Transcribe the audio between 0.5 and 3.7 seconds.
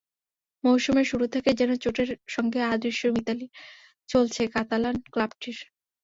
মৌসুমের শুরু থেকেই যেন চোটের সঙ্গে অদৃশ্য মিতালি